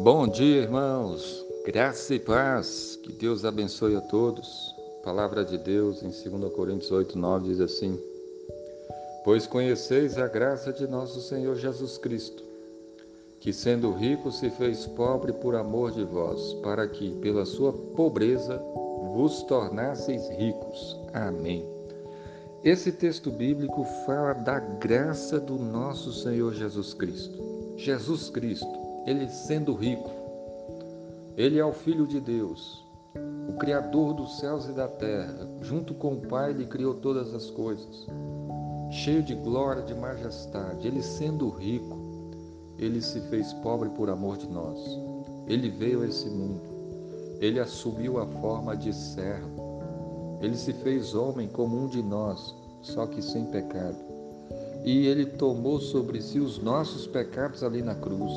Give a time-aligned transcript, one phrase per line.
[0.00, 1.44] Bom dia, irmãos.
[1.66, 2.96] Graça e paz.
[3.02, 4.72] Que Deus abençoe a todos.
[5.02, 7.98] Palavra de Deus em 2 Coríntios 8, 9 diz assim:
[9.24, 12.44] Pois conheceis a graça de nosso Senhor Jesus Cristo,
[13.40, 18.56] que sendo rico se fez pobre por amor de vós, para que pela sua pobreza
[19.14, 20.96] vos tornasseis ricos.
[21.12, 21.68] Amém.
[22.62, 27.74] Esse texto bíblico fala da graça do nosso Senhor Jesus Cristo.
[27.76, 30.10] Jesus Cristo, ele sendo rico,
[31.36, 32.84] ele é o Filho de Deus,
[33.48, 35.48] o Criador dos céus e da terra.
[35.62, 38.06] Junto com o Pai, ele criou todas as coisas.
[38.90, 41.96] Cheio de glória, de majestade, ele sendo rico,
[42.78, 44.78] ele se fez pobre por amor de nós.
[45.46, 46.60] Ele veio a esse mundo.
[47.40, 49.68] Ele assumiu a forma de servo
[50.40, 53.96] ele se fez homem como um de nós, só que sem pecado.
[54.84, 58.32] E ele tomou sobre si os nossos pecados ali na cruz.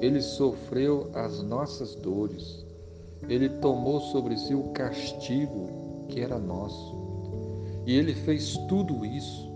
[0.00, 2.64] Ele sofreu as nossas dores.
[3.28, 6.94] Ele tomou sobre si o castigo que era nosso.
[7.86, 9.46] E ele fez tudo isso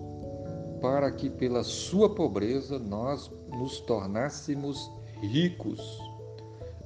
[0.80, 6.00] para que pela sua pobreza nós nos tornássemos ricos,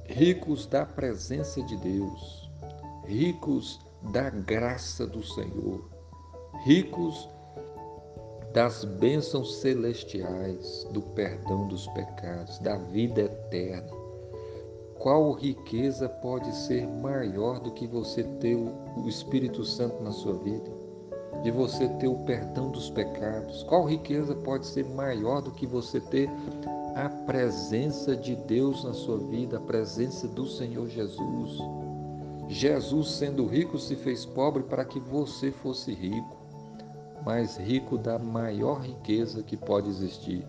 [0.05, 2.49] ricos da presença de Deus,
[3.05, 3.79] ricos
[4.11, 5.89] da graça do Senhor,
[6.65, 7.29] ricos
[8.55, 13.91] das bênçãos celestiais, do perdão dos pecados, da vida eterna.
[14.97, 20.71] Qual riqueza pode ser maior do que você ter o Espírito Santo na sua vida?
[21.43, 23.61] De você ter o perdão dos pecados?
[23.63, 26.29] Qual riqueza pode ser maior do que você ter
[26.95, 31.59] a presença de Deus na sua vida, a presença do Senhor Jesus?
[32.47, 36.44] Jesus, sendo rico, se fez pobre para que você fosse rico,
[37.25, 40.45] mas rico da maior riqueza que pode existir,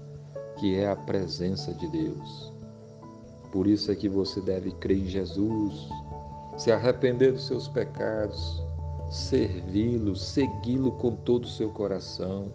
[0.58, 2.52] que é a presença de Deus.
[3.50, 5.88] Por isso é que você deve crer em Jesus,
[6.56, 8.62] se arrepender dos seus pecados,
[9.10, 12.52] servi-lo, segui-lo com todo o seu coração,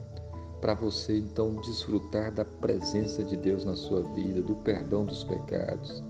[0.59, 6.03] para você então desfrutar da presença de Deus na sua vida, do perdão dos pecados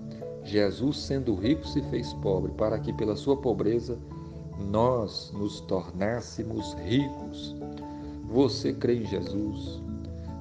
[0.44, 3.96] Jesus, sendo rico, se fez pobre, para que pela sua pobreza
[4.70, 7.54] nós nos tornássemos ricos.
[8.32, 9.82] Você crê em Jesus?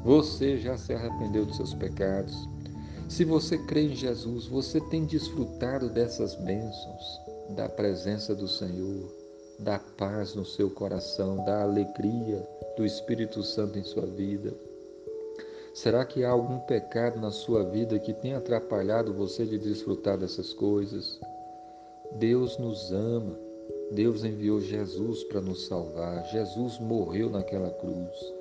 [0.05, 2.33] Você já se arrependeu dos seus pecados?
[3.09, 9.13] Se você crê em Jesus, você tem desfrutado dessas bênçãos, da presença do Senhor,
[9.59, 12.47] da paz no seu coração, da alegria
[12.77, 14.53] do Espírito Santo em sua vida.
[15.73, 20.53] Será que há algum pecado na sua vida que tenha atrapalhado você de desfrutar dessas
[20.53, 21.19] coisas?
[22.13, 23.50] Deus nos ama.
[23.91, 26.25] Deus enviou Jesus para nos salvar.
[26.25, 28.33] Jesus morreu naquela cruz.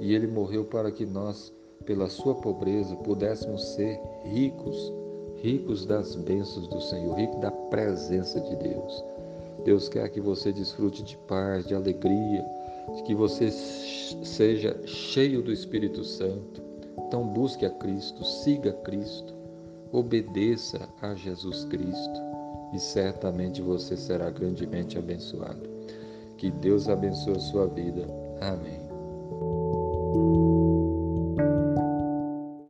[0.00, 1.52] E ele morreu para que nós,
[1.84, 4.92] pela sua pobreza, pudéssemos ser ricos,
[5.42, 9.04] ricos das bênçãos do Senhor, ricos da presença de Deus.
[9.64, 12.44] Deus quer que você desfrute de paz, de alegria,
[13.04, 16.70] que você seja cheio do Espírito Santo
[17.10, 19.34] então busque a Cristo, siga Cristo,
[19.90, 22.20] obedeça a Jesus Cristo
[22.72, 25.68] e certamente você será grandemente abençoado.
[26.36, 28.06] Que Deus abençoe a sua vida.
[28.40, 28.89] Amém.